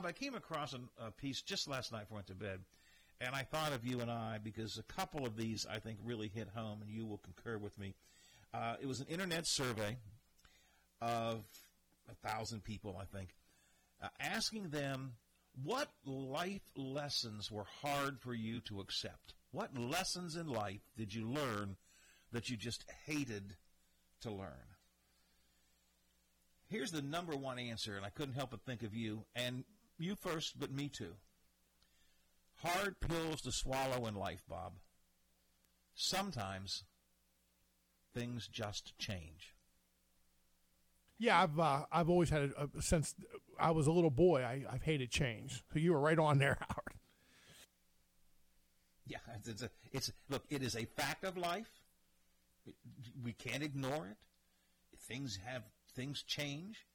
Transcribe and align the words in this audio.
Bob, 0.00 0.08
I 0.08 0.12
came 0.12 0.34
across 0.34 0.72
a, 0.72 0.80
a 1.04 1.10
piece 1.10 1.42
just 1.42 1.68
last 1.68 1.92
night 1.92 2.04
before 2.04 2.16
I 2.16 2.20
went 2.20 2.26
to 2.28 2.34
bed, 2.34 2.60
and 3.20 3.34
I 3.34 3.42
thought 3.42 3.74
of 3.74 3.84
you 3.84 4.00
and 4.00 4.10
I 4.10 4.38
because 4.42 4.78
a 4.78 4.82
couple 4.94 5.26
of 5.26 5.36
these 5.36 5.66
I 5.70 5.78
think 5.78 5.98
really 6.02 6.28
hit 6.34 6.48
home, 6.54 6.80
and 6.80 6.90
you 6.90 7.04
will 7.04 7.18
concur 7.18 7.58
with 7.58 7.78
me. 7.78 7.94
Uh, 8.54 8.76
it 8.80 8.86
was 8.86 9.00
an 9.00 9.08
internet 9.08 9.46
survey 9.46 9.98
of 11.02 11.44
a 12.10 12.14
thousand 12.26 12.64
people, 12.64 12.98
I 12.98 13.04
think, 13.04 13.34
uh, 14.02 14.08
asking 14.18 14.70
them 14.70 15.12
what 15.64 15.88
life 16.06 16.62
lessons 16.76 17.50
were 17.50 17.66
hard 17.82 18.20
for 18.20 18.32
you 18.32 18.60
to 18.68 18.80
accept. 18.80 19.34
What 19.50 19.76
lessons 19.76 20.34
in 20.34 20.46
life 20.46 20.80
did 20.96 21.12
you 21.12 21.28
learn 21.28 21.76
that 22.32 22.48
you 22.48 22.56
just 22.56 22.86
hated 23.04 23.54
to 24.22 24.30
learn? 24.30 24.48
Here's 26.68 26.90
the 26.90 27.02
number 27.02 27.36
one 27.36 27.58
answer, 27.58 27.96
and 27.98 28.06
I 28.06 28.10
couldn't 28.10 28.34
help 28.34 28.52
but 28.52 28.64
think 28.64 28.82
of 28.82 28.94
you, 28.94 29.24
and 29.34 29.64
you 30.00 30.16
first, 30.16 30.58
but 30.58 30.72
me 30.72 30.88
too. 30.88 31.14
Hard 32.62 33.00
pills 33.00 33.40
to 33.42 33.52
swallow 33.52 34.06
in 34.06 34.14
life, 34.14 34.42
Bob. 34.48 34.74
Sometimes 35.94 36.84
things 38.14 38.48
just 38.48 38.98
change. 38.98 39.54
Yeah, 41.18 41.42
I've 41.42 41.58
uh, 41.58 41.84
I've 41.92 42.08
always 42.08 42.30
had 42.30 42.52
a, 42.56 42.68
a, 42.76 42.82
since 42.82 43.14
I 43.58 43.72
was 43.72 43.86
a 43.86 43.92
little 43.92 44.10
boy. 44.10 44.42
I, 44.42 44.64
I've 44.70 44.82
hated 44.82 45.10
change. 45.10 45.62
So 45.72 45.78
you 45.78 45.92
were 45.92 46.00
right 46.00 46.18
on 46.18 46.38
there, 46.38 46.56
Howard. 46.68 46.94
Yeah, 49.06 49.18
it's, 49.46 49.62
a 49.62 49.70
it's 49.92 50.12
look. 50.30 50.44
It 50.48 50.62
is 50.62 50.76
a 50.76 50.84
fact 50.84 51.24
of 51.24 51.36
life. 51.36 51.70
We 53.22 53.32
can't 53.32 53.62
ignore 53.62 54.06
it. 54.06 54.16
Things 54.98 55.38
have 55.44 55.64
things 55.94 56.22
change, 56.22 56.86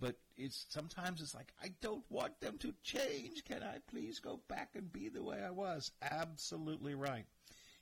but 0.00 0.16
it's 0.36 0.66
sometimes 0.70 1.20
it's 1.20 1.34
like 1.34 1.52
I 1.62 1.68
don't 1.80 2.04
want 2.08 2.40
them 2.40 2.58
to 2.58 2.74
change. 2.82 3.44
Can 3.44 3.62
I 3.62 3.78
please 3.90 4.20
go 4.20 4.40
back 4.48 4.70
and 4.74 4.92
be 4.92 5.08
the 5.08 5.22
way 5.22 5.38
I 5.44 5.50
was? 5.50 5.90
Absolutely 6.02 6.94
right. 6.94 7.24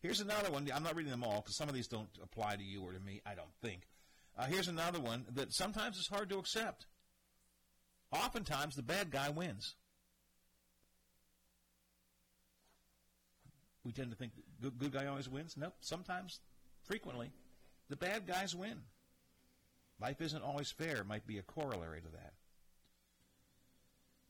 Here's 0.00 0.20
another 0.20 0.50
one. 0.50 0.68
I'm 0.74 0.82
not 0.82 0.96
reading 0.96 1.12
them 1.12 1.24
all 1.24 1.40
because 1.40 1.56
some 1.56 1.68
of 1.68 1.74
these 1.74 1.86
don't 1.86 2.10
apply 2.22 2.56
to 2.56 2.62
you 2.62 2.82
or 2.82 2.92
to 2.92 3.00
me. 3.00 3.20
I 3.24 3.34
don't 3.34 3.54
think. 3.62 3.82
Uh, 4.36 4.46
here's 4.46 4.68
another 4.68 4.98
one 4.98 5.26
that 5.34 5.52
sometimes 5.52 5.96
it's 5.98 6.08
hard 6.08 6.28
to 6.30 6.38
accept. 6.38 6.86
Oftentimes, 8.10 8.74
the 8.74 8.82
bad 8.82 9.10
guy 9.10 9.30
wins. 9.30 9.74
We 13.84 13.92
tend 13.92 14.10
to 14.10 14.16
think 14.16 14.32
good, 14.60 14.78
good 14.78 14.92
guy 14.92 15.06
always 15.06 15.28
wins. 15.28 15.54
Nope. 15.56 15.74
Sometimes, 15.80 16.40
frequently, 16.84 17.30
the 17.88 17.96
bad 17.96 18.26
guys 18.26 18.54
win. 18.54 18.78
Life 20.02 20.20
isn't 20.20 20.42
always 20.42 20.68
fair. 20.72 21.04
Might 21.04 21.28
be 21.28 21.38
a 21.38 21.42
corollary 21.42 22.00
to 22.00 22.08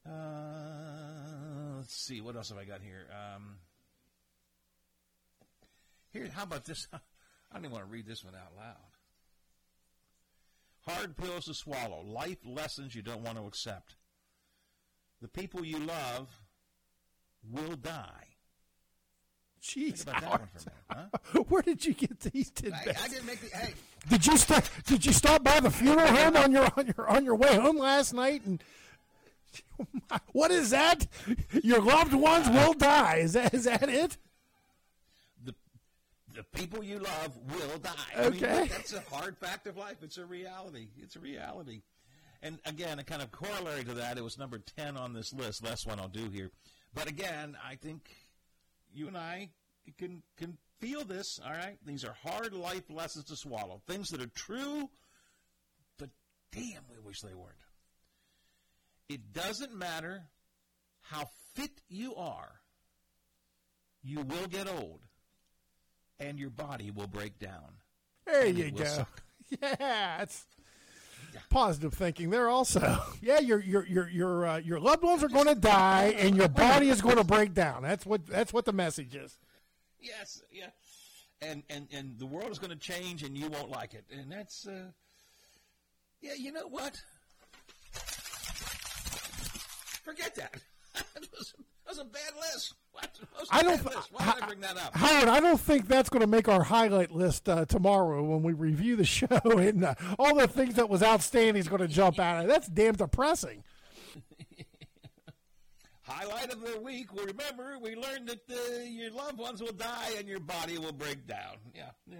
that. 0.04 0.12
Uh, 0.12 1.78
let's 1.78 1.94
see. 1.94 2.20
What 2.20 2.36
else 2.36 2.50
have 2.50 2.58
I 2.58 2.64
got 2.64 2.82
here? 2.82 3.06
Um, 3.10 3.56
here, 6.12 6.28
how 6.34 6.42
about 6.42 6.66
this? 6.66 6.86
I 6.92 6.98
don't 7.54 7.64
even 7.64 7.72
want 7.72 7.86
to 7.86 7.90
read 7.90 8.06
this 8.06 8.22
one 8.22 8.34
out 8.34 8.54
loud. 8.54 8.76
Hard 10.86 11.16
pills 11.16 11.46
to 11.46 11.54
swallow. 11.54 12.02
Life 12.04 12.44
lessons 12.44 12.94
you 12.94 13.00
don't 13.00 13.22
want 13.22 13.38
to 13.38 13.46
accept. 13.46 13.94
The 15.22 15.28
people 15.28 15.64
you 15.64 15.78
love 15.78 16.42
will 17.50 17.76
die. 17.76 18.31
Jeez, 19.74 19.98
Think 20.02 20.02
about 20.02 20.20
that 20.20 20.30
one 20.30 20.48
for 20.54 20.70
a 20.90 20.96
minute, 20.96 21.10
huh? 21.32 21.40
where 21.48 21.62
did 21.62 21.84
you 21.86 21.94
get 21.94 22.20
these 22.20 22.50
tidbits? 22.50 23.00
I, 23.00 23.04
I 23.04 23.08
didn't 23.08 23.26
make 23.26 23.40
the. 23.40 23.56
Hey, 23.56 23.72
Did 24.08 24.26
you 24.26 24.36
stop? 24.36 24.64
Did 24.86 25.06
you 25.06 25.12
stop 25.12 25.42
by 25.42 25.60
the 25.60 25.70
funeral 25.70 26.08
home 26.08 26.36
on 26.36 26.52
your 26.52 26.68
on 26.76 26.86
your 26.96 27.08
on 27.08 27.24
your 27.24 27.36
way 27.36 27.54
home 27.56 27.78
last 27.78 28.12
night? 28.12 28.42
And 28.44 28.62
what 30.32 30.50
is 30.50 30.70
that? 30.70 31.06
Your 31.62 31.80
loved 31.80 32.12
ones 32.12 32.48
uh, 32.48 32.52
will 32.52 32.74
die. 32.74 33.16
Is 33.18 33.32
that 33.32 33.54
is 33.54 33.64
that 33.64 33.88
it? 33.88 34.18
the 35.44 35.54
the 36.34 36.42
people 36.44 36.82
you 36.84 36.98
love 36.98 37.36
will 37.54 37.78
die. 37.78 37.90
I 38.16 38.28
mean, 38.30 38.44
Okay. 38.44 38.68
that's 38.68 38.92
a 38.92 39.00
hard 39.10 39.38
fact 39.38 39.66
of 39.66 39.76
life. 39.78 39.96
It's 40.02 40.18
a 40.18 40.26
reality. 40.26 40.88
It's 40.98 41.16
a 41.16 41.20
reality. 41.20 41.82
And 42.42 42.58
again, 42.66 42.98
a 42.98 43.04
kind 43.04 43.22
of 43.22 43.30
corollary 43.30 43.84
to 43.84 43.94
that, 43.94 44.18
it 44.18 44.24
was 44.24 44.36
number 44.36 44.58
ten 44.58 44.96
on 44.96 45.12
this 45.14 45.32
list. 45.32 45.64
Last 45.64 45.86
one 45.86 45.98
I'll 46.00 46.08
do 46.08 46.28
here. 46.28 46.50
But 46.94 47.08
again, 47.08 47.56
I 47.64 47.76
think 47.76 48.10
you 48.92 49.06
and 49.08 49.16
I 49.16 49.48
can 49.98 50.22
can 50.36 50.56
feel 50.78 51.04
this. 51.04 51.40
All 51.44 51.52
right, 51.52 51.78
these 51.84 52.04
are 52.04 52.14
hard 52.24 52.52
life 52.52 52.90
lessons 52.90 53.24
to 53.26 53.36
swallow. 53.36 53.80
Things 53.86 54.08
that 54.10 54.20
are 54.22 54.30
true, 54.34 54.88
but 55.98 56.10
damn, 56.52 56.82
we 56.90 56.98
wish 57.04 57.20
they 57.20 57.34
weren't. 57.34 57.56
It 59.08 59.32
doesn't 59.32 59.74
matter 59.74 60.24
how 61.02 61.28
fit 61.54 61.80
you 61.88 62.14
are. 62.14 62.60
You 64.02 64.22
will 64.22 64.48
get 64.48 64.68
old 64.68 65.00
and 66.18 66.38
your 66.38 66.50
body 66.50 66.90
will 66.90 67.06
break 67.06 67.38
down. 67.38 67.76
There 68.26 68.46
you 68.46 68.70
go. 68.70 68.84
suck. 68.84 69.22
Yeah, 69.60 70.22
it's 70.22 70.46
positive 71.50 71.92
thinking 71.92 72.30
there 72.30 72.48
also. 72.48 73.02
Yeah, 73.20 73.38
your 73.40 73.60
your 73.60 73.86
your 73.86 74.08
your 74.08 74.46
uh, 74.46 74.56
your 74.58 74.80
loved 74.80 75.02
ones 75.02 75.22
are 75.22 75.28
going 75.28 75.46
to 75.46 75.54
die, 75.54 76.14
and 76.16 76.34
your 76.36 76.48
body 76.48 76.88
is 76.88 77.02
going 77.02 77.16
to 77.16 77.24
break 77.24 77.52
down. 77.52 77.82
That's 77.82 78.06
what 78.06 78.26
that's 78.26 78.52
what 78.52 78.64
the 78.64 78.72
message 78.72 79.14
is. 79.14 79.38
Yes, 80.02 80.42
yeah. 80.50 80.68
And 81.40 81.62
and 81.70 81.88
and 81.92 82.18
the 82.18 82.26
world 82.26 82.50
is 82.50 82.58
going 82.58 82.70
to 82.70 82.76
change, 82.76 83.22
and 83.22 83.36
you 83.36 83.48
won't 83.48 83.70
like 83.70 83.94
it. 83.94 84.04
And 84.12 84.30
that's, 84.30 84.66
uh, 84.66 84.90
yeah. 86.20 86.34
You 86.36 86.52
know 86.52 86.66
what? 86.68 87.00
Forget 90.04 90.34
that. 90.34 90.54
that, 90.94 91.28
was, 91.38 91.54
that 91.56 91.88
was 91.88 91.98
a 91.98 92.04
bad 92.04 92.32
list. 92.40 92.74
What? 92.92 93.08
That 93.20 93.40
was 93.40 93.48
a 93.50 93.54
I 93.54 93.62
don't. 93.62 93.84
list. 93.84 94.12
Why 94.12 94.32
did 94.34 94.42
I 94.42 94.46
bring 94.46 94.60
that 94.60 94.76
up? 94.76 94.94
Howard, 94.94 95.28
I 95.28 95.40
don't 95.40 95.60
think 95.60 95.88
that's 95.88 96.08
going 96.08 96.20
to 96.20 96.26
make 96.26 96.48
our 96.48 96.62
highlight 96.64 97.12
list 97.12 97.48
uh, 97.48 97.64
tomorrow 97.64 98.22
when 98.22 98.42
we 98.42 98.52
review 98.52 98.96
the 98.96 99.04
show, 99.04 99.28
and 99.44 99.84
uh, 99.84 99.94
all 100.18 100.34
the 100.34 100.48
things 100.48 100.74
that 100.74 100.88
was 100.88 101.02
outstanding 101.02 101.56
is 101.56 101.68
going 101.68 101.82
to 101.82 101.88
jump 101.88 102.18
out. 102.20 102.46
That's 102.46 102.68
damn 102.68 102.94
depressing. 102.94 103.62
Highlight 106.02 106.52
of 106.52 106.60
the 106.60 106.80
week. 106.80 107.14
Well, 107.14 107.26
remember, 107.26 107.78
we 107.80 107.94
learned 107.94 108.28
that 108.28 108.40
uh, 108.50 108.82
your 108.84 109.12
loved 109.12 109.38
ones 109.38 109.60
will 109.60 109.72
die 109.72 110.14
and 110.18 110.26
your 110.28 110.40
body 110.40 110.76
will 110.78 110.92
break 110.92 111.26
down. 111.26 111.56
Yeah, 111.74 111.90
yeah. 112.10 112.16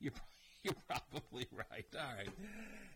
You're, 0.00 0.12
you're 0.64 0.74
probably 0.88 1.46
right. 1.52 1.86
All 1.94 2.16
right. 2.16 2.28